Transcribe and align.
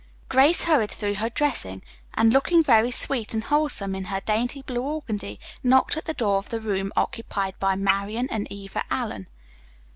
Grace 0.29 0.63
hurried 0.63 0.89
through 0.89 1.13
her 1.13 1.29
dressing, 1.29 1.83
and 2.15 2.33
looking 2.33 2.63
very 2.63 2.89
sweet 2.89 3.35
and 3.35 3.43
wholesome 3.43 3.93
in 3.93 4.05
her 4.05 4.19
dainty 4.21 4.63
blue 4.63 4.81
organdie, 4.81 5.37
knocked 5.61 5.95
at 5.95 6.05
the 6.05 6.13
door 6.15 6.37
of 6.37 6.49
the 6.49 6.59
room 6.59 6.91
occupied 6.95 7.53
by 7.59 7.75
Marian 7.75 8.27
and 8.31 8.47
Eva 8.49 8.83
Allen. 8.89 9.27